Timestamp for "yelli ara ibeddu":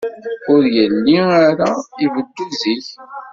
0.75-2.45